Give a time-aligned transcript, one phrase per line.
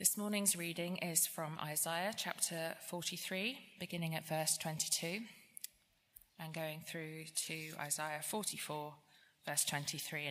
[0.00, 5.20] This morning's reading is from Isaiah chapter 43, beginning at verse 22,
[6.38, 8.94] and going through to Isaiah 44,
[9.46, 10.30] verse 23.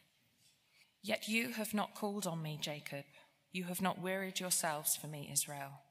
[1.03, 3.05] Yet you have not called on me, Jacob.
[3.51, 5.81] You have not wearied yourselves for me, Israel.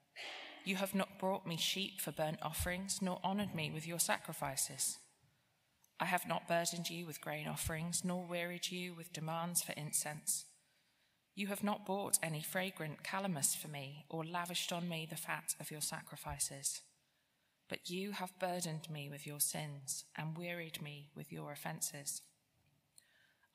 [0.65, 4.99] You have not brought me sheep for burnt offerings, nor honored me with your sacrifices.
[6.01, 10.47] I have not burdened you with grain offerings, nor wearied you with demands for incense.
[11.39, 15.55] You have not bought any fragrant calamus for me, or lavished on me the fat
[15.61, 16.81] of your sacrifices.
[17.69, 22.23] But you have burdened me with your sins, and wearied me with your offences.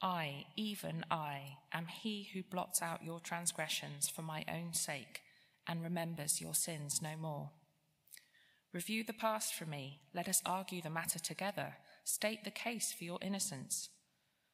[0.02, 5.20] I, even I, am he who blots out your transgressions for my own sake,
[5.68, 7.50] and remembers your sins no more.
[8.72, 13.04] Review the past for me, let us argue the matter together, state the case for
[13.04, 13.90] your innocence.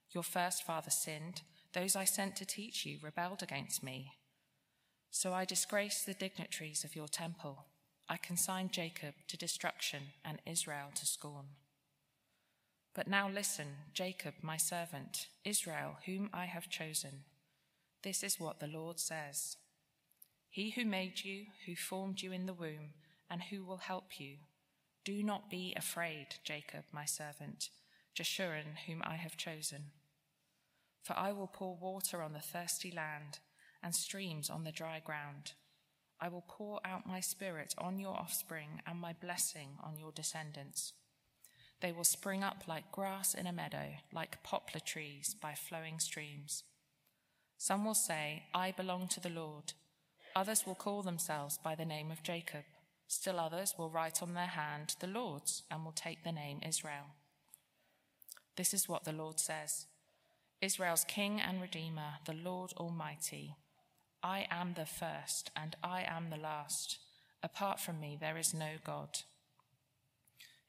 [0.09, 4.13] Your first father sinned those I sent to teach you rebelled against me.
[5.11, 7.65] So I disgraced the dignitaries of your temple.
[8.07, 11.45] I consigned Jacob to destruction and Israel to scorn.
[12.95, 17.23] But now listen, Jacob, my servant, Israel, whom I have chosen.
[18.03, 19.57] This is what the Lord says
[20.49, 22.93] He who made you, who formed you in the womb,
[23.29, 24.37] and who will help you.
[25.05, 27.69] Do not be afraid, Jacob, my servant,
[28.15, 29.91] Jeshurun, whom I have chosen.
[31.03, 33.39] For I will pour water on the thirsty land
[33.81, 35.53] and streams on the dry ground.
[36.21, 40.93] I will pour out my spirit on your offspring and my blessing on your descendants.
[41.81, 46.63] They will spring up like grass in a meadow, like poplar trees by flowing streams.
[47.57, 49.73] Some will say, I belong to the Lord.
[50.35, 52.63] Others will call themselves by the name of Jacob.
[53.07, 57.15] Still others will write on their hand, the Lord's, and will take the name Israel.
[58.55, 59.87] This is what the Lord says.
[60.61, 63.55] Israel's King and Redeemer, the Lord Almighty.
[64.21, 66.97] I am the first and I am the last.
[67.41, 69.19] Apart from me, there is no God.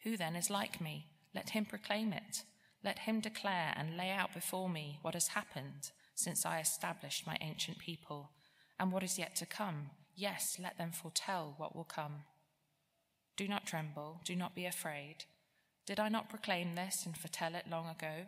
[0.05, 1.07] Who then is like me?
[1.35, 2.45] Let him proclaim it.
[2.85, 7.37] Let him declare and lay out before me what has happened since I established my
[7.41, 8.31] ancient people
[8.79, 9.91] and what is yet to come.
[10.15, 12.25] Yes, let them foretell what will come.
[13.37, 15.25] Do not tremble, do not be afraid.
[15.85, 18.27] Did I not proclaim this and foretell it long ago?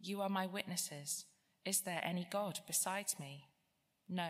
[0.00, 1.24] You are my witnesses.
[1.64, 3.48] Is there any God besides me?
[4.08, 4.28] No,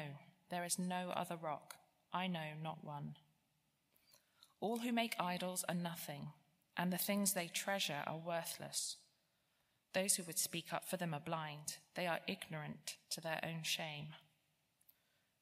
[0.50, 1.74] there is no other rock.
[2.12, 3.16] I know not one.
[4.60, 6.28] All who make idols are nothing,
[6.76, 8.96] and the things they treasure are worthless.
[9.92, 11.76] Those who would speak up for them are blind.
[11.94, 14.08] They are ignorant to their own shame.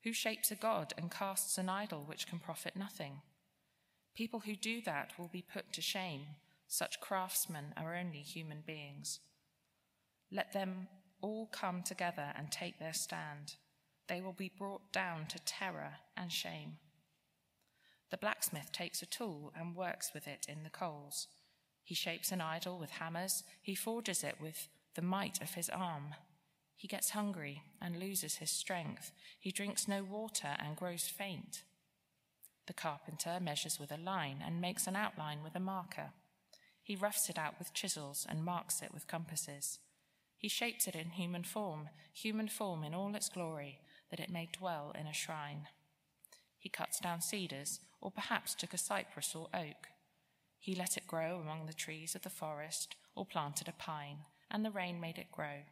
[0.04, 3.22] Who shapes a god and casts an idol which can profit nothing?
[4.14, 6.22] People who do that will be put to shame.
[6.68, 9.20] Such craftsmen are only human beings.
[10.30, 10.88] Let them
[11.20, 13.54] all come together and take their stand.
[14.08, 16.78] They will be brought down to terror and shame.
[18.10, 21.26] The blacksmith takes a tool and works with it in the coals.
[21.82, 23.44] He shapes an idol with hammers.
[23.62, 26.14] He forges it with the might of his arm.
[26.76, 29.12] He gets hungry and loses his strength.
[29.38, 31.62] He drinks no water and grows faint.
[32.66, 36.10] The carpenter measures with a line and makes an outline with a marker.
[36.82, 39.78] He roughs it out with chisels and marks it with compasses.
[40.44, 44.46] He shapes it in human form, human form in all its glory, that it may
[44.52, 45.68] dwell in a shrine.
[46.58, 49.88] He cuts down cedars, or perhaps took a cypress or oak.
[50.58, 54.18] He let it grow among the trees of the forest, or planted a pine,
[54.50, 55.62] and the rain made it grow.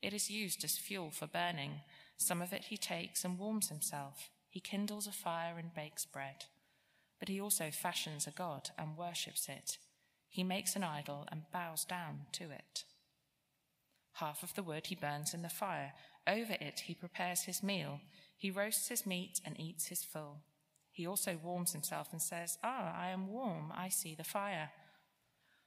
[0.00, 1.80] It is used as fuel for burning.
[2.16, 4.30] Some of it he takes and warms himself.
[4.48, 6.44] He kindles a fire and bakes bread.
[7.18, 9.78] But he also fashions a god and worships it.
[10.28, 12.84] He makes an idol and bows down to it.
[14.14, 15.92] Half of the wood he burns in the fire.
[16.26, 18.00] Over it he prepares his meal.
[18.36, 20.38] He roasts his meat and eats his fill.
[20.90, 24.70] He also warms himself and says, Ah, I am warm, I see the fire.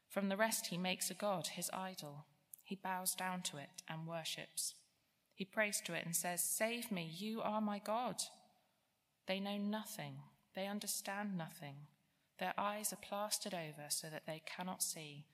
[0.10, 2.26] From the rest he makes a god, his idol.
[2.64, 4.76] He bows down to it and worships.
[5.34, 8.16] He prays to it and says, Save me, you are my God.
[9.28, 10.20] They know nothing,
[10.56, 11.76] they understand nothing.
[12.40, 15.26] Their eyes are plastered over so that they cannot see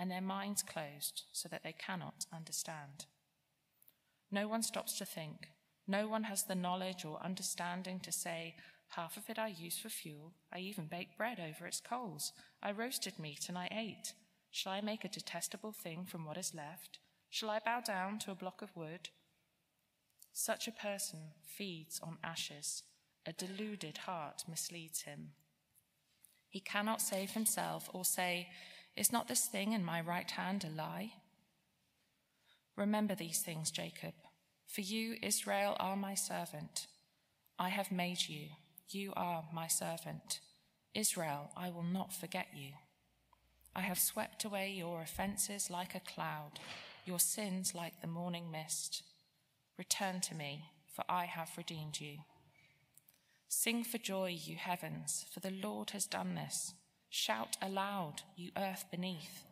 [0.00, 3.04] and their minds closed so that they cannot understand.
[4.32, 5.48] No one stops to think.
[5.86, 8.54] No one has the knowledge or understanding to say,
[8.94, 10.32] Half of it I use for fuel.
[10.50, 12.32] I even baked bread over its coals.
[12.62, 14.14] I roasted meat and I ate.
[14.50, 16.98] Shall I make a detestable thing from what is left?
[17.28, 19.10] Shall I bow down to a block of wood?
[20.32, 22.84] Such a person feeds on ashes.
[23.26, 25.32] A deluded heart misleads him.
[26.48, 28.48] He cannot save himself or say,
[28.96, 31.12] is not this thing in my right hand a lie?
[32.76, 34.14] Remember these things, Jacob,
[34.66, 36.86] for you, Israel, are my servant.
[37.58, 38.48] I have made you.
[38.88, 40.40] You are my servant.
[40.94, 42.72] Israel, I will not forget you.
[43.74, 46.58] I have swept away your offences like a cloud,
[47.04, 49.02] your sins like the morning mist.
[49.78, 50.64] Return to me,
[50.94, 52.18] for I have redeemed you.
[53.48, 56.74] Sing for joy, you heavens, for the Lord has done this.
[57.12, 59.42] Shout aloud, you earth beneath.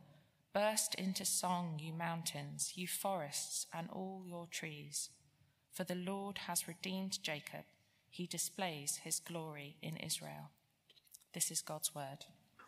[0.55, 5.11] Burst into song, you mountains, you forests, and all your trees.
[5.73, 7.65] For the Lord has redeemed Jacob,
[8.11, 10.51] he displays his glory in Israel.
[11.35, 12.27] This is God's word.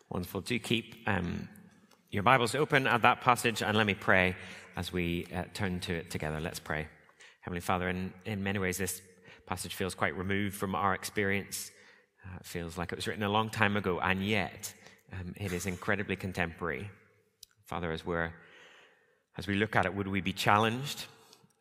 [0.09, 0.41] Wonderful.
[0.41, 1.47] Do keep um,
[2.09, 4.35] your Bibles open at that passage, and let me pray
[4.75, 6.41] as we uh, turn to it together.
[6.41, 6.85] Let's pray.
[7.39, 9.01] Heavenly Father, in, in many ways, this
[9.45, 11.71] passage feels quite removed from our experience.
[12.25, 14.73] Uh, it feels like it was written a long time ago, and yet
[15.11, 16.89] um, it is incredibly contemporary.
[17.65, 18.33] Father, as, we're,
[19.37, 21.05] as we look at it, would we be challenged?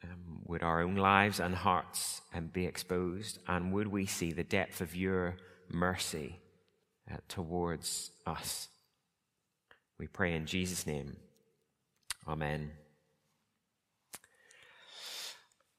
[0.02, 3.38] Um, would our own lives and hearts um, be exposed?
[3.47, 5.37] And would we see the depth of your
[5.69, 6.37] mercy
[7.11, 8.69] uh, towards us?
[9.99, 11.17] We pray in Jesus' name.
[12.26, 12.70] Amen.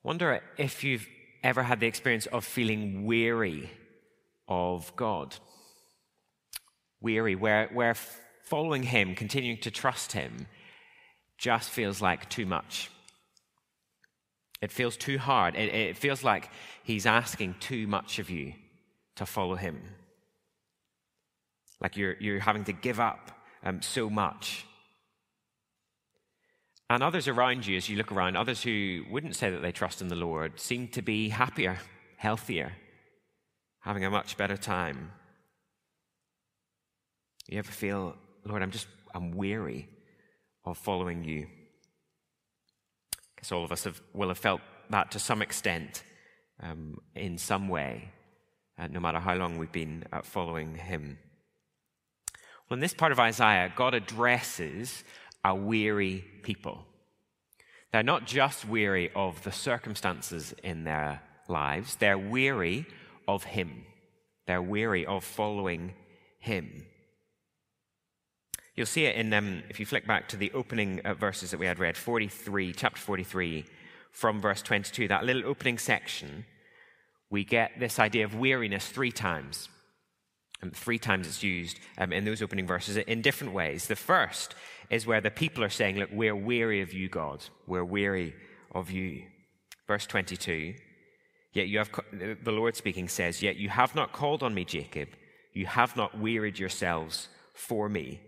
[0.03, 1.07] Wonder if you've
[1.43, 3.69] ever had the experience of feeling weary
[4.47, 5.35] of God?
[7.01, 7.95] Weary, where, where
[8.43, 10.47] following Him, continuing to trust Him,
[11.37, 12.91] just feels like too much.
[14.61, 15.55] It feels too hard.
[15.55, 16.49] It, it feels like
[16.83, 18.53] He's asking too much of you
[19.15, 19.81] to follow Him.
[21.79, 23.31] Like you're, you're having to give up
[23.63, 24.65] um, so much.
[26.89, 30.01] And others around you, as you look around, others who wouldn't say that they trust
[30.01, 31.79] in the Lord, seem to be happier,
[32.17, 32.73] healthier,
[33.79, 35.13] having a much better time.
[37.51, 38.15] You ever feel,
[38.45, 39.89] Lord, I'm just, I'm weary
[40.63, 41.47] of following you?
[43.13, 46.03] I guess all of us have, will have felt that to some extent
[46.61, 48.09] um, in some way,
[48.79, 51.17] uh, no matter how long we've been uh, following Him.
[52.69, 55.03] Well, in this part of Isaiah, God addresses
[55.43, 56.85] a weary people.
[57.91, 62.85] They're not just weary of the circumstances in their lives, they're weary
[63.27, 63.83] of Him.
[64.47, 65.95] They're weary of following
[66.39, 66.85] Him.
[68.81, 71.59] You'll see it in, um, if you flick back to the opening uh, verses that
[71.59, 73.63] we had read, 43, chapter 43,
[74.09, 76.45] from verse 22, that little opening section,
[77.29, 79.69] we get this idea of weariness three times.
[80.63, 83.85] And three times it's used um, in those opening verses in different ways.
[83.85, 84.55] The first
[84.89, 87.45] is where the people are saying, Look, we're weary of you, God.
[87.67, 88.33] We're weary
[88.73, 89.25] of you.
[89.87, 90.73] Verse 22.
[91.53, 95.09] Yet you have, the Lord speaking says, Yet you have not called on me, Jacob.
[95.53, 98.21] You have not wearied yourselves for me.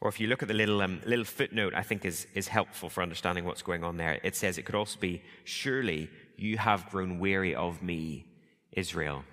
[0.00, 2.88] Or if you look at the little, um, little footnote, I think is, is helpful
[2.88, 4.18] for understanding what's going on there.
[4.22, 8.26] It says it could also be, Surely you have grown weary of me,
[8.72, 9.24] Israel.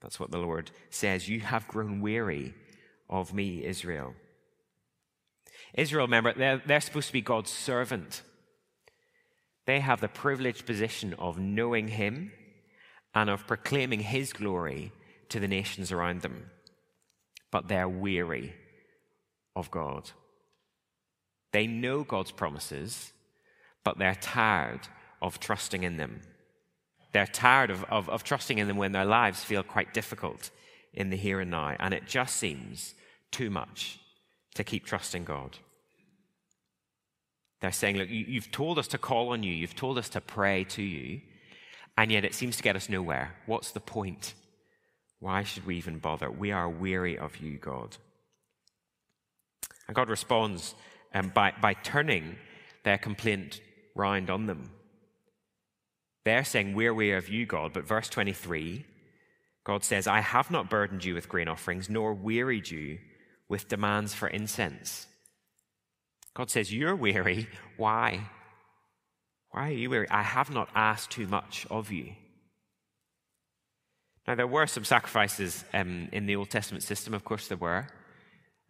[0.00, 1.28] That's what the Lord says.
[1.28, 2.54] You have grown weary
[3.10, 4.14] of me, Israel.
[5.74, 8.22] Israel, remember, they're, they're supposed to be God's servant.
[9.66, 12.32] They have the privileged position of knowing Him
[13.14, 14.92] and of proclaiming His glory
[15.30, 16.50] to the nations around them.
[17.50, 18.54] But they're weary
[19.54, 20.10] of God.
[21.52, 23.12] They know God's promises,
[23.84, 24.88] but they're tired
[25.20, 26.20] of trusting in them.
[27.12, 30.50] They're tired of, of, of trusting in them when their lives feel quite difficult
[30.94, 32.94] in the here and now, and it just seems
[33.30, 33.98] too much
[34.54, 35.58] to keep trusting God.
[37.60, 40.20] They're saying, Look, you, have told us to call on you, you've told us to
[40.20, 41.20] pray to you,
[41.96, 43.34] and yet it seems to get us nowhere.
[43.46, 44.34] What's the point?
[45.20, 46.30] Why should we even bother?
[46.30, 47.96] We are weary of you, God.
[49.86, 50.74] And God responds
[51.14, 52.36] um, by, by turning
[52.84, 53.60] their complaint
[53.94, 54.70] round on them.
[56.24, 57.72] They're saying, We're weary of you, God.
[57.72, 58.86] But verse 23,
[59.64, 62.98] God says, I have not burdened you with grain offerings, nor wearied you
[63.48, 65.06] with demands for incense.
[66.34, 67.48] God says, You're weary.
[67.76, 68.28] Why?
[69.50, 70.08] Why are you weary?
[70.10, 72.12] I have not asked too much of you.
[74.26, 77.88] Now, there were some sacrifices um, in the Old Testament system, of course, there were.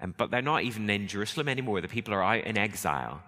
[0.03, 1.81] Um, but they're not even in Jerusalem anymore.
[1.81, 3.23] The people are out in exile.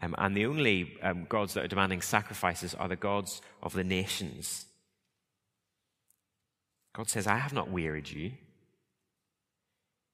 [0.00, 3.84] Um, and the only um, gods that are demanding sacrifices are the gods of the
[3.84, 4.66] nations.
[6.94, 8.32] God says, I have not wearied you.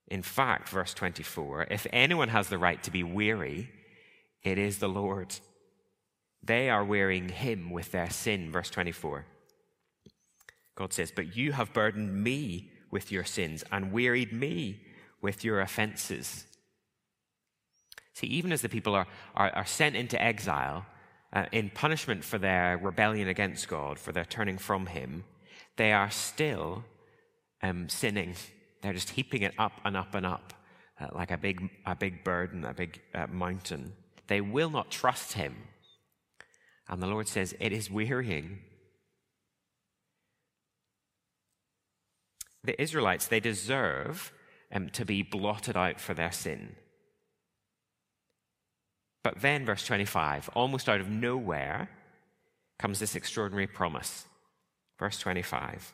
[0.08, 3.70] In fact, verse 24, if anyone has the right to be weary,
[4.42, 5.34] it is the Lord.
[6.42, 9.26] They are wearying him with their sin, verse 24.
[10.74, 14.80] God says, But you have burdened me with your sins and wearied me
[15.22, 16.44] with your offenses.
[18.14, 20.84] See, even as the people are, are, are sent into exile,
[21.32, 25.24] uh, in punishment for their rebellion against God, for their turning from Him,
[25.76, 26.84] they are still
[27.62, 28.34] um, sinning.
[28.82, 30.52] They're just heaping it up and up and up
[31.00, 33.94] uh, like a big, a big burden, a big uh, mountain.
[34.26, 35.56] They will not trust Him.
[36.88, 38.58] And the Lord says, It is wearying.
[42.64, 44.32] The Israelites, they deserve
[44.72, 46.76] um, to be blotted out for their sin.
[49.22, 51.90] But then, verse 25, almost out of nowhere,
[52.78, 54.26] comes this extraordinary promise.
[54.98, 55.92] Verse 25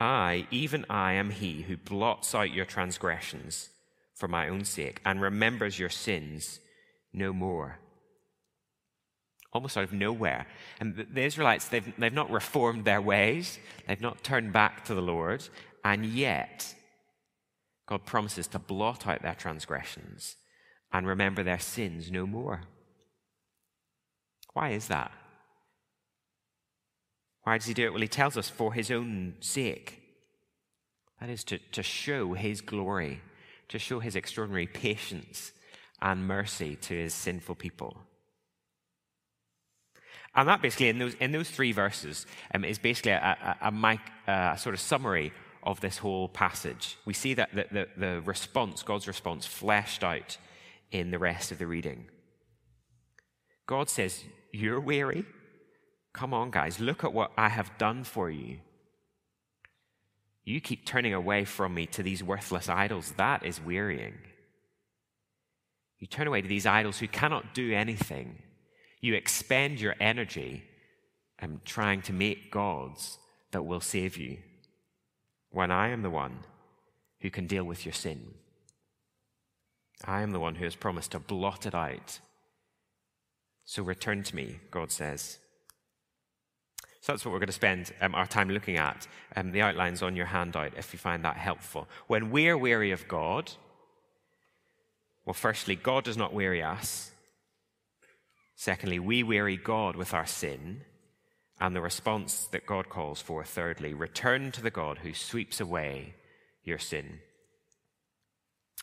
[0.00, 3.70] I, even I, am he who blots out your transgressions
[4.14, 6.60] for my own sake and remembers your sins
[7.12, 7.78] no more.
[9.52, 10.46] Almost out of nowhere.
[10.78, 15.00] And the Israelites, they've, they've not reformed their ways, they've not turned back to the
[15.00, 15.42] Lord,
[15.82, 16.74] and yet
[17.88, 20.36] God promises to blot out their transgressions
[20.92, 22.60] and remember their sins no more.
[24.52, 25.10] Why is that?
[27.44, 27.92] Why does he do it?
[27.92, 30.02] Well, he tells us for his own sake.
[31.18, 33.22] That is to, to show his glory,
[33.68, 35.52] to show his extraordinary patience
[36.02, 37.96] and mercy to his sinful people.
[40.34, 44.00] And that basically, in those, in those three verses, um, is basically a, a, a,
[44.52, 46.96] a, sort of summary of this whole passage.
[47.04, 50.38] We see that the, the, the response, God's response, fleshed out
[50.90, 52.06] in the rest of the reading.
[53.66, 55.24] God says, You're weary?
[56.12, 58.58] Come on, guys, look at what I have done for you.
[60.44, 63.12] You keep turning away from me to these worthless idols.
[63.18, 64.14] That is wearying.
[65.98, 68.38] You turn away to these idols who cannot do anything.
[69.00, 70.64] You expend your energy
[71.42, 73.18] um, trying to make gods
[73.50, 74.38] that will save you
[75.50, 76.40] when I am the one
[77.20, 78.34] who can deal with your sin.
[80.04, 82.20] I am the one who has promised to blot it out.
[83.64, 85.38] So return to me, God says.
[87.00, 89.06] So that's what we're going to spend um, our time looking at.
[89.34, 91.88] Um, the outline's on your handout if you find that helpful.
[92.06, 93.52] When we're weary of God,
[95.24, 97.10] well, firstly, God does not weary us.
[98.56, 100.82] Secondly, we weary God with our sin.
[101.60, 106.14] And the response that God calls for, thirdly, return to the God who sweeps away
[106.62, 107.20] your sin.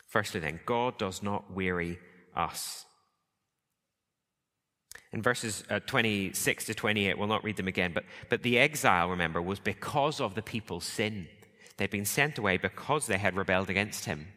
[0.08, 2.00] Firstly, then, God does not weary
[2.36, 2.86] us.
[5.14, 9.10] In verses uh, 26 to 28, we'll not read them again, but, but the exile,
[9.10, 11.28] remember, was because of the people's sin.
[11.78, 14.28] They'd been sent away because they had rebelled against him.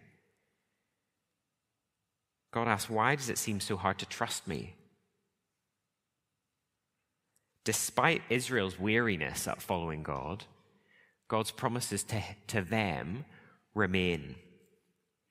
[2.52, 4.74] God asks, Why does it seem so hard to trust me?
[7.68, 10.44] Despite Israel's weariness at following God,
[11.28, 13.26] God's promises to, to them
[13.74, 14.36] remain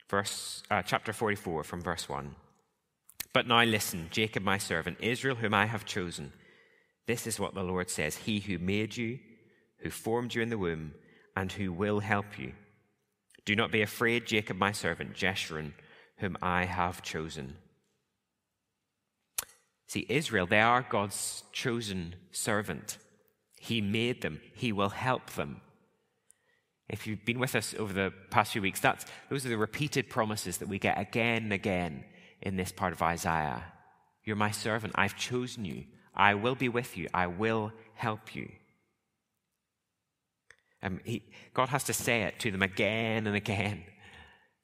[0.08, 2.36] verse, uh, chapter 44 from verse 1.
[3.34, 6.32] But now listen, Jacob, my servant, Israel, whom I have chosen.
[7.08, 9.18] This is what the Lord says He who made you,
[9.80, 10.94] who formed you in the womb,
[11.36, 12.54] and who will help you.
[13.46, 15.72] Do not be afraid, Jacob, my servant, Jeshurun,
[16.18, 17.56] whom I have chosen.
[19.88, 22.98] See, Israel, they are God's chosen servant.
[23.60, 25.62] He made them, He will help them.
[26.90, 30.10] If you've been with us over the past few weeks, that's, those are the repeated
[30.10, 32.06] promises that we get again and again
[32.42, 33.64] in this part of Isaiah.
[34.24, 34.94] You're my servant.
[34.96, 35.86] I've chosen you.
[36.16, 37.08] I will be with you.
[37.14, 38.50] I will help you.
[40.84, 43.84] Um, he, God has to say it to them again and again,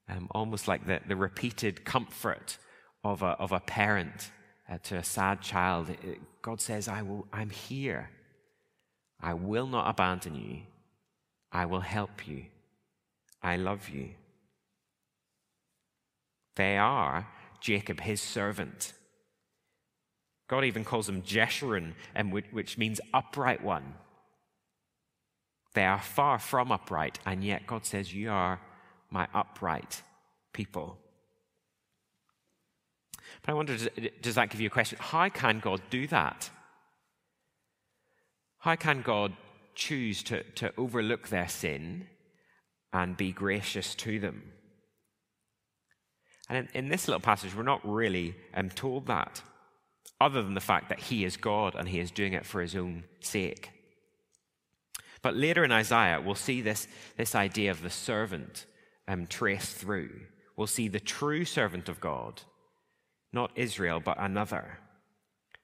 [0.07, 2.57] um, almost like the, the repeated comfort
[3.03, 4.31] of a, of a parent
[4.73, 5.89] uh, to a sad child.
[6.41, 8.09] God says, I will, I'm here.
[9.21, 10.61] I will not abandon you.
[11.51, 12.45] I will help you.
[13.41, 14.09] I love you.
[16.55, 17.27] They are
[17.59, 18.93] Jacob, his servant.
[20.47, 21.93] God even calls them Jeshurun,
[22.51, 23.95] which means upright one.
[25.73, 28.59] They are far from upright, and yet God says, You are
[29.09, 30.03] my upright
[30.53, 30.97] people.
[33.41, 33.77] But I wonder,
[34.21, 34.97] does that give you a question?
[35.01, 36.49] How can God do that?
[38.59, 39.33] How can God
[39.75, 42.07] choose to, to overlook their sin
[42.91, 44.43] and be gracious to them.
[46.49, 49.41] And in, in this little passage, we're not really um, told that,
[50.21, 52.75] other than the fact that he is God and he is doing it for his
[52.75, 53.71] own sake.
[55.21, 56.87] But later in Isaiah, we'll see this,
[57.17, 58.65] this idea of the servant
[59.07, 60.11] um, traced through.
[60.55, 62.41] We'll see the true servant of God,
[63.33, 64.79] not Israel, but another,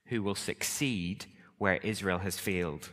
[0.07, 1.25] who will succeed
[1.57, 2.89] where Israel has failed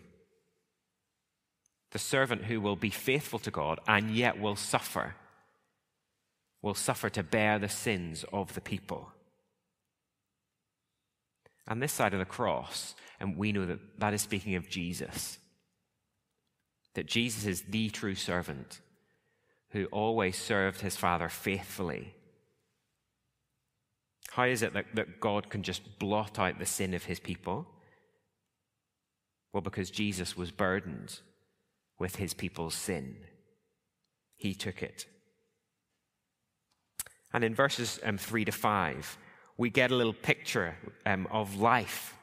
[1.97, 5.15] the servant who will be faithful to God and yet will suffer,
[6.61, 9.13] will suffer to bear the sins of the people.
[11.67, 15.39] And this side of the cross, and we know that that is speaking of Jesus.
[16.93, 18.81] That Jesus is the true servant
[19.71, 22.15] who always served his Father faithfully.
[24.31, 27.67] How is it that, that God can just blot out the sin of his people?
[29.53, 31.21] Well, because Jesus was burdened
[31.99, 33.17] with his people's sin,
[34.37, 35.07] he took it.
[37.33, 39.19] And in verses um, 3 to 5,
[39.57, 42.15] we get a little picture um, of life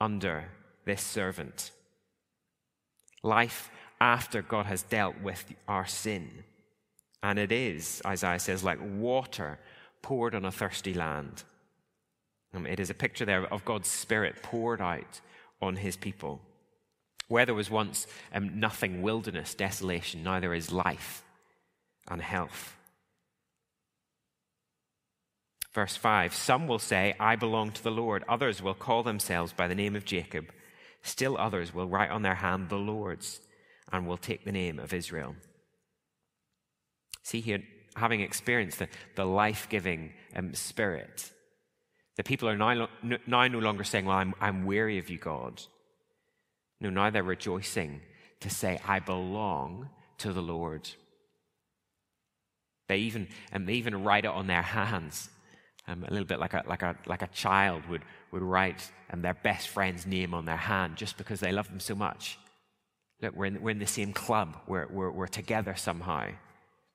[0.00, 0.44] under
[0.84, 1.70] this servant.
[3.22, 3.70] Life
[4.00, 6.44] after God has dealt with our sin.
[7.22, 9.58] And it is, Isaiah says, like water
[10.02, 11.44] poured on a thirsty land.
[12.54, 15.20] Um, it is a picture there of God's Spirit poured out
[15.60, 16.40] on his people.
[17.28, 21.22] Where there was once um, nothing, wilderness, desolation, now there is life
[22.08, 22.76] and health.
[25.72, 28.24] Verse 5 Some will say, I belong to the Lord.
[28.28, 30.52] Others will call themselves by the name of Jacob.
[31.02, 33.40] Still others will write on their hand the Lord's
[33.90, 35.34] and will take the name of Israel.
[37.22, 37.62] See here,
[37.94, 41.30] having experienced the, the life giving um, spirit,
[42.16, 42.88] the people are now,
[43.26, 45.62] now no longer saying, Well, I'm, I'm weary of you, God.
[46.80, 48.00] No, now they're rejoicing
[48.40, 50.90] to say, I belong to the Lord.
[52.88, 55.30] They even, and they even write it on their hands,
[55.88, 59.22] um, a little bit like a, like a, like a child would, would write um,
[59.22, 62.38] their best friend's name on their hand just because they love them so much.
[63.20, 66.28] Look, we're in, we're in the same club, we're, we're, we're together somehow.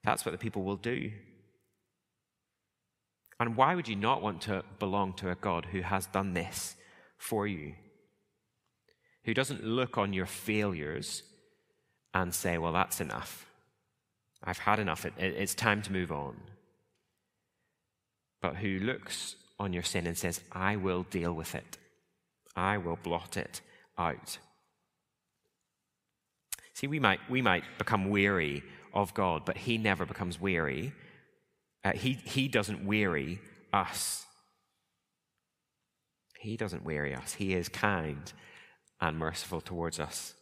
[0.08, 1.12] That's what the people will do.
[3.42, 6.78] And why would you not want to belong to a God who has done this
[7.18, 7.74] for you?
[9.26, 11.24] Who doesn't look on your failures
[12.14, 13.48] and say, well, that's enough.
[14.42, 15.06] I've had enough.
[15.06, 16.38] It, it, it's time to move on.
[18.42, 21.78] But who looks on your sin and says, I will deal with it.
[22.56, 23.60] I will blot it
[23.98, 24.38] out.
[26.76, 28.64] See, we might, we might become weary
[28.98, 30.92] of God, but He never becomes weary.
[31.86, 33.40] Uh, he, he doesn't weary
[33.72, 34.26] us.
[36.40, 37.36] He doesn't weary us.
[37.36, 38.34] He is kind
[39.00, 40.34] and merciful towards us.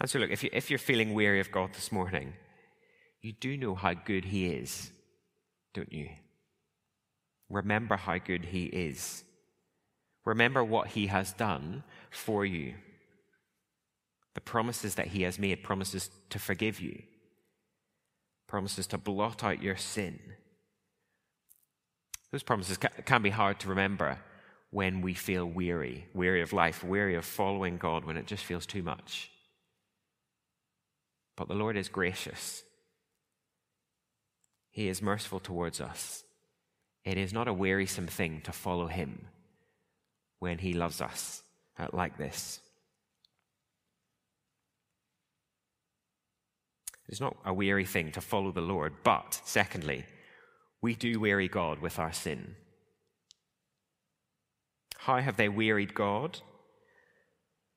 [0.00, 2.32] And so, look, if, you, if you're feeling weary of God this morning,
[3.20, 4.90] you do know how good He is,
[5.74, 6.08] don't you?
[7.50, 9.24] Remember how good He is.
[10.24, 12.74] Remember what He has done for you.
[14.34, 17.02] The promises that He has made, promises to forgive you,
[18.52, 20.20] promises to blot out your sin.
[22.30, 24.18] Those promises can be hard to remember
[24.70, 28.66] when we feel weary, weary of life, weary of following God when it just feels
[28.66, 29.30] too much.
[31.34, 32.62] But the Lord is gracious.
[34.70, 36.22] He is merciful towards us.
[37.06, 39.28] It is not a wearisome thing to follow Him
[40.40, 41.42] when He loves us
[41.78, 42.60] uh, like this.
[47.12, 50.06] It's not a weary thing to follow the Lord, but secondly,
[50.80, 52.56] we do weary God with our sin.
[54.96, 56.40] How have they wearied God?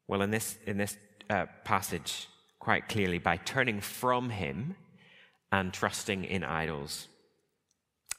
[0.08, 0.95] Well, in this, in this
[1.30, 4.78] uh, passage, quite clearly, by turning from Him
[5.52, 7.10] and trusting in idols.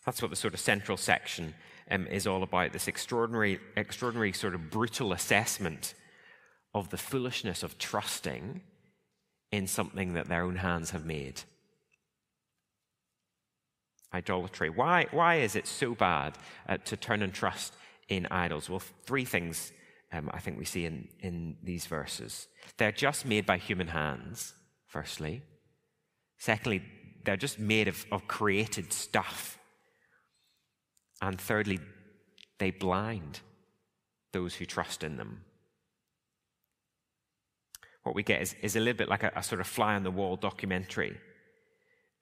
[0.05, 1.55] That's what the sort of central section
[1.91, 5.95] um, is all about this extraordinary, extraordinary sort of brutal assessment
[6.75, 8.61] of the foolishness of trusting
[9.57, 11.41] in something that their own hands have made.
[14.13, 14.69] Idolatry.
[14.69, 16.37] Why, why is it so bad
[16.69, 17.73] uh, to turn and trust
[18.09, 18.69] in idols?
[18.69, 19.73] Well, three things
[20.13, 22.49] um, I think we see in, in these verses.
[22.77, 24.53] They're just made by human hands,
[24.87, 25.43] firstly.
[26.39, 26.83] Secondly,
[27.25, 29.59] they're just made of, of created stuff.
[31.23, 31.81] And thirdly,
[32.59, 33.41] they blind
[34.33, 35.45] those who trust in them
[38.07, 40.05] what we get is, is a little bit like a, a sort of fly on
[40.05, 41.19] the wall documentary.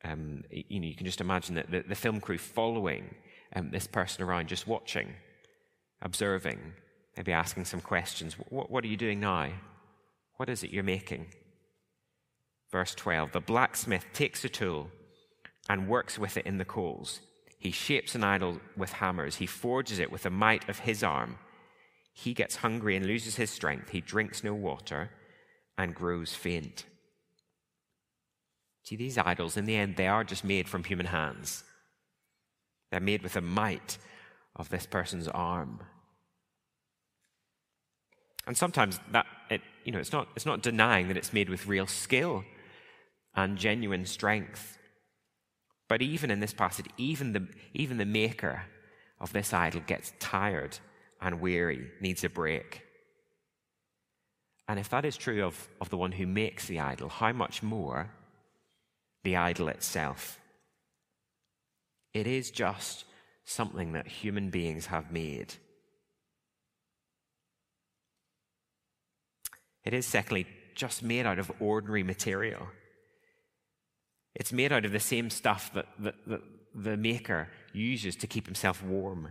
[0.03, 3.15] Um, you know, you can just imagine that the, the film crew following
[3.55, 5.15] um, this person around, just watching,
[6.01, 6.59] observing,
[7.17, 8.35] maybe asking some questions.
[8.49, 9.51] What, what are you doing now?
[10.39, 11.27] What is it you're making?
[12.73, 14.89] Verse 12 The blacksmith takes a tool
[15.69, 17.21] and works with it in the coals.
[17.59, 19.37] He shapes an idol with hammers.
[19.37, 21.39] He forges it with the might of his arm.
[22.15, 23.91] He gets hungry and loses his strength.
[23.91, 25.11] He drinks no water
[25.77, 26.85] and grows faint.
[28.85, 31.65] See, these idols, in the end, they are just made from human hands.
[32.91, 33.99] They're made with the might
[34.57, 35.81] of this person's arm.
[38.47, 41.67] And sometimes that, it, you know, it's not, it's not denying that it's made with
[41.67, 42.45] real skill
[43.35, 44.79] and genuine strength.
[45.89, 48.65] But even in this passage, even the, even the maker
[49.19, 50.79] of this idol gets tired
[51.21, 52.84] and weary, needs a break.
[54.67, 57.63] And if that is true of, of the one who makes the idol, how much
[57.63, 58.11] more
[59.23, 60.39] the idol itself?
[62.13, 63.05] It is just
[63.45, 65.55] something that human beings have made.
[69.85, 72.69] It is, secondly, just made out of ordinary material.
[74.35, 76.41] It's made out of the same stuff that, that, that
[76.75, 79.29] the maker uses to keep himself warm.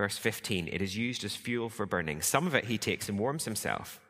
[0.00, 2.22] Verse 15 it is used as fuel for burning.
[2.22, 4.00] Some of it he takes and warms himself.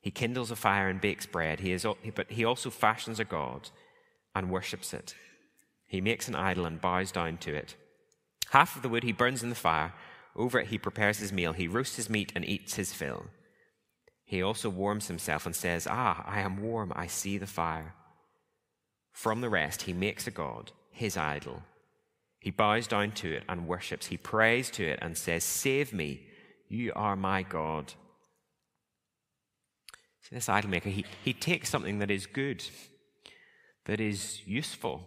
[0.00, 3.70] He kindles a fire and bakes bread, he is, but he also fashions a god
[4.36, 5.16] and worships it.
[5.84, 7.74] He makes an idol and bows down to it.
[8.50, 9.92] Half of the wood he burns in the fire.
[10.36, 11.54] Over it he prepares his meal.
[11.54, 13.24] He roasts his meat and eats his fill.
[14.24, 16.92] He also warms himself and says, Ah, I am warm.
[16.94, 17.94] I see the fire.
[19.10, 21.64] From the rest he makes a god, his idol.
[22.42, 24.06] He bows down to it and worships.
[24.06, 26.26] He prays to it and says, Save me.
[26.68, 27.94] You are my God.
[30.22, 32.64] See, this idol maker, he, he takes something that is good,
[33.84, 35.02] that is useful,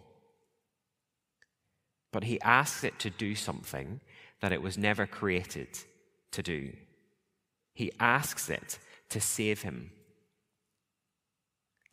[2.10, 4.00] but he asks it to do something
[4.40, 5.68] that it was never created
[6.30, 6.72] to do.
[7.74, 8.78] He asks it
[9.10, 9.90] to save him,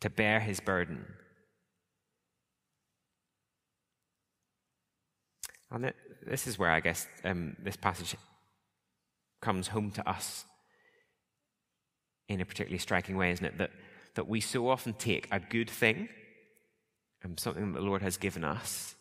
[0.00, 1.04] to bear his burden.
[5.74, 5.92] And
[6.26, 8.14] this is where I guess um, this passage
[9.40, 10.44] comes home to us
[12.28, 13.58] in a particularly striking way, isn't it?
[13.58, 13.70] That,
[14.14, 16.08] that we so often take a good thing,
[17.24, 18.94] um, something that the Lord has given us,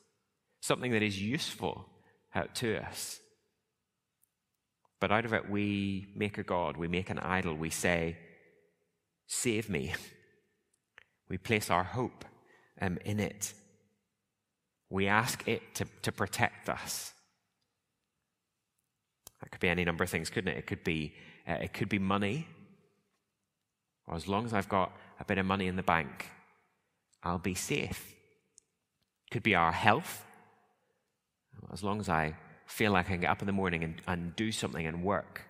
[0.61, 1.85] something that is useful
[2.35, 3.19] uh, to us,
[4.99, 8.17] but out of it we make a God, we make an idol, we say,
[9.27, 9.93] Save me.
[11.29, 12.25] We place our hope
[12.79, 13.53] um, in it.
[14.89, 17.13] We ask it to, to protect us.
[19.41, 20.57] That could be any number of things, couldn't it?
[20.57, 21.13] It could be,
[21.47, 22.47] uh, it could be money.
[24.07, 26.27] Or as long as I've got a bit of money in the bank,
[27.23, 28.13] I'll be safe.
[29.27, 30.25] It could be our health.
[31.71, 34.35] As long as I feel like I can get up in the morning and, and
[34.35, 35.43] do something and work.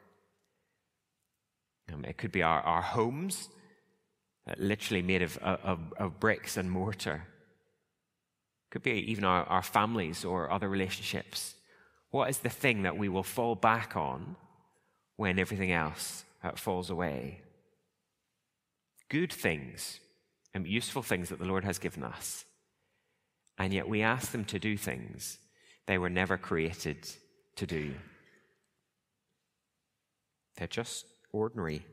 [1.91, 3.49] Um, it could be our, our homes,
[4.47, 7.27] uh, literally made of, of, of bricks and mortar
[8.73, 11.53] could be even our, our families or other relationships.
[12.09, 14.35] What is the thing that we will fall back on
[15.15, 17.41] when everything else uh, falls away?
[19.09, 19.99] Good things,
[20.55, 22.45] and useful things that the Lord has given us.
[23.59, 25.37] And yet we ask them to do things
[25.85, 27.07] they were never created
[27.57, 27.93] to do.
[30.57, 31.85] They're just ordinary.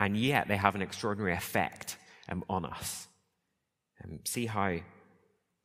[0.00, 1.96] And yet they have an extraordinary effect
[2.28, 3.06] um, on us.
[4.02, 4.78] And see how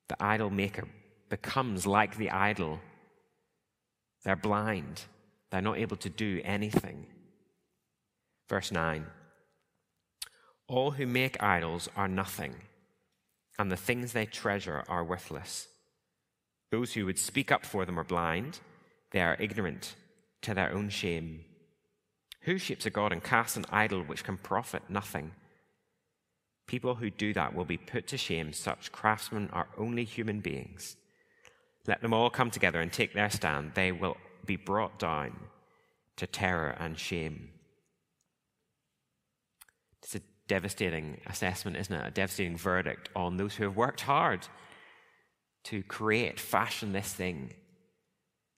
[0.08, 0.88] the idol maker
[1.30, 2.80] becomes like the idol.
[4.24, 5.04] They're blind,
[5.52, 7.08] they're not able to do anything.
[8.50, 9.06] Verse 9
[10.68, 12.56] All who make idols are nothing,
[13.58, 15.68] and the things they treasure are worthless.
[16.72, 18.60] Those who would speak up for them are blind,
[19.12, 19.96] they are ignorant
[20.42, 21.46] to their own shame.
[22.42, 25.32] Who shapes a god and casts an idol which can profit nothing?
[26.68, 28.52] People who do that will be put to shame.
[28.54, 30.98] Such craftsmen are only human beings.
[31.88, 33.74] Let them all come together and take their stand.
[33.76, 35.36] They will be brought down
[36.18, 37.50] to terror and shame.
[40.02, 42.08] It's a devastating assessment, isn't it?
[42.08, 44.48] A devastating verdict on those who have worked hard
[45.66, 47.54] to create, fashion this thing.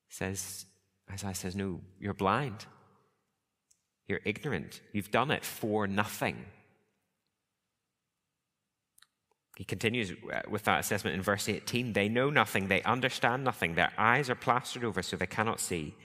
[0.10, 0.66] Says,
[1.12, 2.66] Isaiah says, No, you're blind.
[4.08, 4.82] You're ignorant.
[4.94, 6.46] You've done it for nothing.
[9.58, 11.94] He continues uh, with that assessment in verse 18.
[11.94, 13.74] They know nothing, they understand nothing.
[13.74, 15.96] Their eyes are plastered over so they cannot see,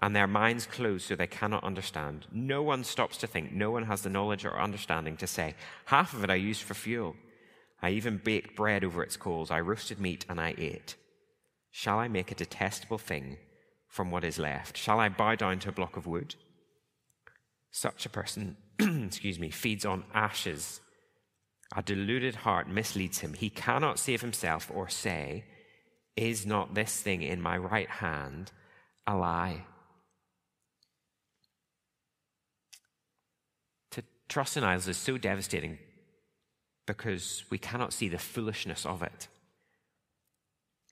[0.00, 2.26] and their minds closed so they cannot understand.
[2.32, 6.12] No one stops to think, no one has the knowledge or understanding to say, Half
[6.12, 7.14] of it I used for fuel.
[7.80, 9.52] I even baked bread over its coals.
[9.52, 10.96] I roasted meat and I ate.
[11.70, 13.38] Shall I make a detestable thing
[13.86, 14.76] from what is left?
[14.76, 16.34] Shall I bow down to a block of wood?
[17.70, 20.80] Such a person, excuse me, feeds on ashes
[21.76, 23.34] a deluded heart misleads him.
[23.34, 25.44] He cannot save himself or say,
[26.16, 28.52] Is not this thing in my right hand
[29.06, 29.64] a lie?
[33.92, 35.78] To trust in idols is so devastating
[36.86, 39.28] because we cannot see the foolishness of it.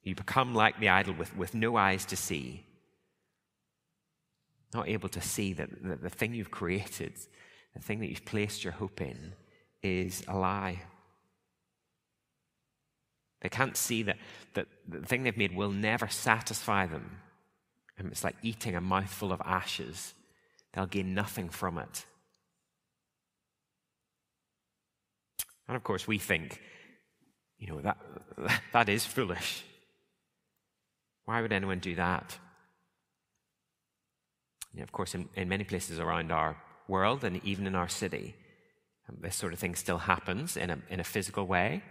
[0.03, 2.65] You become like the idol with, with no eyes to see,
[4.75, 7.15] not able to see that the, the thing you've created,
[7.75, 9.33] the thing that you've placed your hope in,
[9.83, 10.83] is a lie.
[13.41, 14.17] They can't see that,
[14.55, 17.19] that the thing they've made will never satisfy them.
[17.99, 20.15] And it's like eating a mouthful of ashes.
[20.73, 22.05] They'll gain nothing from it.
[25.69, 26.61] And of course, we think,
[27.59, 27.99] you know, that,
[28.73, 29.65] that is foolish.
[31.25, 32.39] Why would anyone do that?
[34.73, 37.89] You know, of course, in, in many places around our world and even in our
[37.89, 38.35] city,
[39.21, 41.83] this sort of thing still happens in a, in a physical way.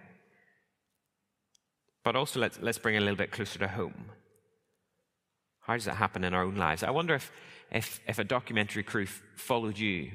[2.04, 4.12] But also, let's, let's bring it a little bit closer to home.
[5.62, 6.84] How does it happen in our own lives?
[6.84, 7.32] I wonder if,
[7.72, 10.12] if, if a documentary crew followed you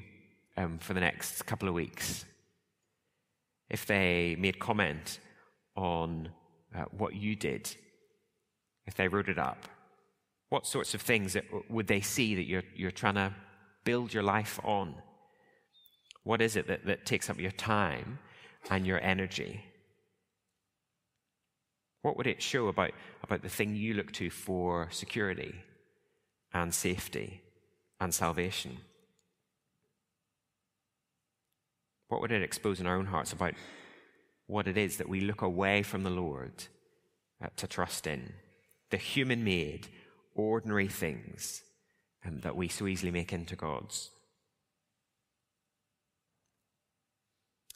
[0.57, 2.25] um, for the next couple of weeks,
[3.69, 5.19] if they made comment
[5.77, 6.29] on
[6.77, 7.75] uh, what you did,
[8.87, 9.67] if they wrote it up,
[10.51, 13.35] what sorts of things that, would they see that you're, you're trying to
[13.85, 14.95] build your life on?
[16.23, 18.19] What is it that, that takes up your time
[18.71, 19.65] and your energy?
[22.03, 25.55] What would it show about, about the thing you look to for security
[26.53, 27.43] and safety
[28.01, 28.79] and salvation?
[32.09, 33.55] What would it expose in our own hearts about
[34.47, 36.65] what it is that we look away from the Lord
[37.43, 38.33] uh, to trust in?
[38.91, 39.87] The human made,
[40.35, 41.63] ordinary things
[42.27, 44.11] um, that we so easily make into gods.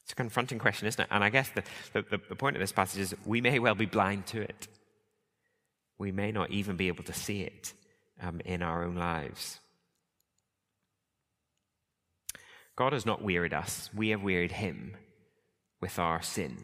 [0.05, 1.09] It's a confronting question, isn't it?
[1.11, 1.63] And I guess the,
[1.95, 4.69] the, the, point of this passage is we may well be blind to it.
[5.99, 7.73] We may not even be able to see it
[8.21, 9.61] um, in our own lives.
[12.77, 14.97] God has not wearied us, we have wearied him
[15.81, 16.59] with our sin.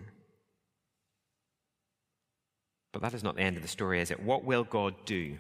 [2.92, 4.22] But that is not the end of the story, is it?
[4.22, 5.38] What will God do?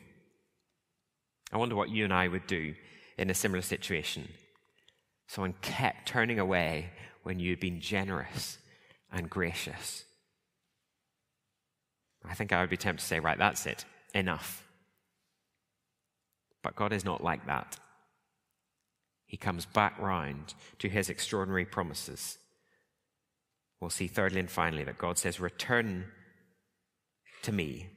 [1.52, 2.74] I wonder what you and I would do
[3.18, 4.28] in a similar situation.
[5.26, 6.90] Someone kept turning away
[7.22, 8.58] when you'd been generous
[9.12, 10.04] and gracious.
[12.24, 14.64] I think I would be tempted to say, right, that's it, enough.
[16.62, 17.78] But God is not like that.
[19.26, 22.38] He comes back round to his extraordinary promises.
[23.80, 26.06] We'll see, thirdly and finally, that God says, Return
[27.42, 27.88] to me,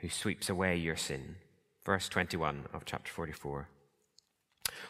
[0.00, 1.36] who sweeps away your sin.
[1.84, 3.68] Verse 21 of chapter 44.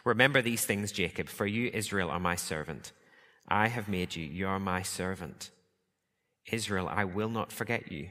[0.04, 2.92] Remember these things, Jacob, for you, Israel, are my servant.
[3.50, 5.50] I have made you, you are my servant.
[6.50, 8.08] Israel, I will not forget you.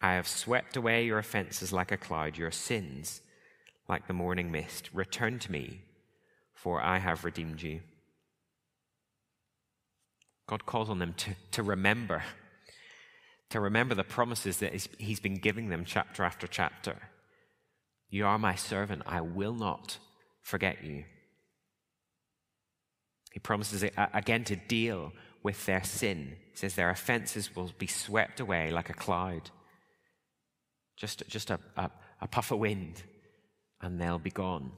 [0.00, 3.22] I have swept away your offenses like a cloud, your sins
[3.88, 4.90] like the morning mist.
[4.92, 5.82] Return to me,
[6.54, 7.80] for I have redeemed you.
[10.46, 12.22] God calls on them to, to remember,
[13.50, 16.96] to remember the promises that He's been giving them chapter after chapter.
[18.08, 19.98] You are my servant, I will not
[20.42, 21.04] forget you.
[23.38, 25.12] He promises again to deal
[25.44, 26.34] with their sin.
[26.50, 29.50] He says their offenses will be swept away like a cloud,
[30.96, 31.88] just, just a, a,
[32.20, 33.00] a puff of wind,
[33.80, 34.72] and they'll be gone.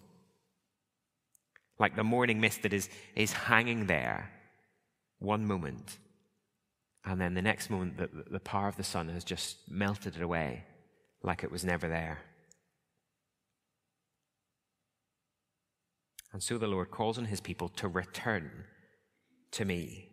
[1.79, 4.31] Like the morning mist that is, is hanging there
[5.20, 5.96] one moment,
[7.07, 10.23] and then the next moment, the, the power of the sun has just melted it
[10.23, 10.64] away
[11.23, 12.18] like it was never there.
[16.33, 18.51] And so the Lord calls on his people to return
[19.53, 20.09] to me.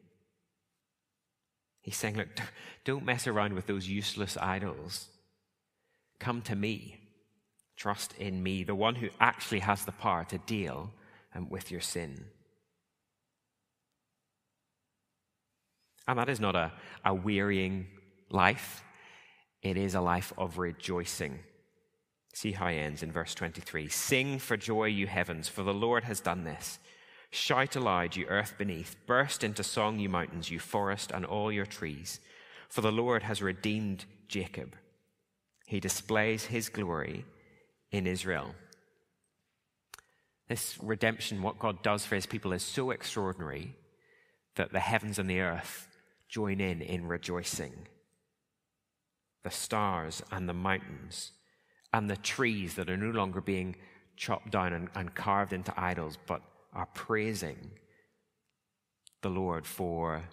[1.82, 2.27] He's saying, Look,
[2.86, 5.08] don't mess around with those useless idols.
[6.19, 6.99] Come to me.
[7.75, 10.91] Trust in me, the one who actually has the power to deal
[11.36, 12.25] um, with your sin.
[16.08, 16.71] And that is not a,
[17.06, 17.86] a wearying
[18.32, 18.84] life,
[19.62, 21.39] it is a life of rejoicing.
[22.38, 26.04] See how he ends in verse 23 Sing for joy, you heavens, for the Lord
[26.04, 26.78] has done this.
[27.32, 28.95] Shout aloud, you earth beneath.
[29.08, 32.19] Burst into song, you mountains, you forest, and all your trees.
[32.69, 34.76] For the Lord has redeemed Jacob.
[35.65, 37.26] He displays his glory
[37.91, 38.54] in Israel.
[40.47, 43.76] This redemption, what God does for his people, is so extraordinary
[44.58, 45.88] that the heavens and the earth
[46.30, 47.88] join in in rejoicing.
[49.43, 51.32] The stars and the mountains
[51.93, 53.76] and the trees that are no longer being
[54.15, 56.41] chopped down and, and carved into idols, but
[56.73, 57.71] are praising
[59.21, 60.23] the Lord for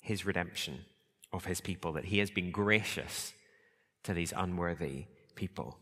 [0.00, 0.84] his redemption
[1.32, 3.32] of his people, that he has been gracious
[4.04, 5.78] to these unworthy people.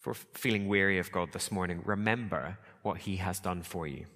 [0.00, 4.06] For feeling weary of God this morning, remember what he has done for you.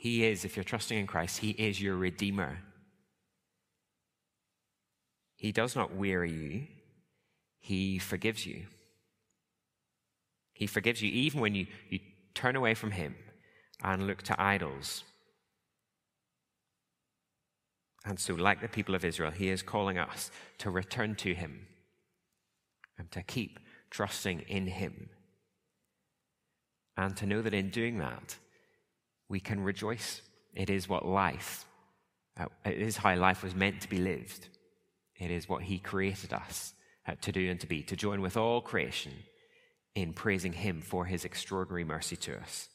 [0.00, 2.58] He is, if you're trusting in Christ, he is your Redeemer.
[5.44, 6.66] He does not weary you,
[7.60, 8.62] He forgives you.
[10.54, 11.98] He forgives you even when you, you
[12.32, 13.14] turn away from Him
[13.82, 15.04] and look to idols.
[18.06, 21.66] And so, like the people of Israel, he is calling us to return to him
[22.96, 23.58] and to keep
[23.90, 25.10] trusting in him.
[26.96, 28.38] And to know that in doing that,
[29.28, 30.22] we can rejoice.
[30.54, 31.66] It is what life,
[32.38, 34.48] uh, it is how life was meant to be lived.
[35.16, 36.74] It is what he created us
[37.06, 39.12] uh, to do and to be, to join with all creation
[39.94, 42.68] in praising him for his extraordinary mercy to us.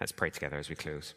[0.00, 1.14] Let's pray together as we close.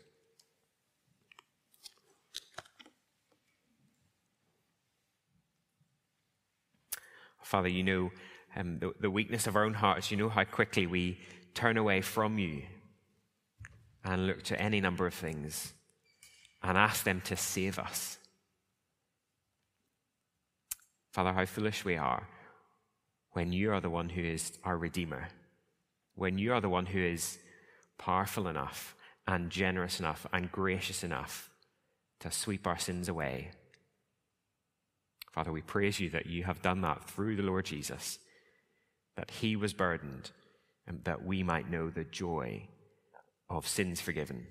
[7.41, 8.12] Father, you know
[8.58, 10.12] um, the, the weakness of our own hearts.
[10.12, 11.19] You know how quickly we
[11.54, 12.63] turn away from you
[14.04, 15.73] and look to any number of things
[16.62, 18.17] and ask them to save us.
[21.17, 22.27] Father, how foolish we are
[23.32, 25.30] when you are the one who is our Redeemer,
[26.13, 27.39] when you are the one who is
[27.97, 28.95] powerful enough
[29.27, 31.49] and generous enough and gracious enough
[32.19, 33.49] to sweep our sins away
[35.38, 38.17] Father, we praise you that you have done that through the Lord Jesus,
[39.15, 40.32] that he was burdened,
[40.88, 42.67] and that we might know the joy
[43.47, 44.47] of sins forgiven.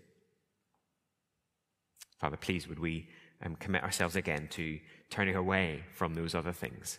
[2.20, 3.08] Father, please would we
[3.44, 4.78] um, commit ourselves again to
[5.10, 6.98] turning away from those other things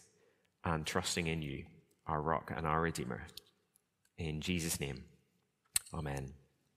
[0.63, 1.65] and trusting in you,
[2.05, 3.23] our rock and our Redeemer.
[4.17, 5.03] In Jesus' name,
[5.93, 6.33] amen.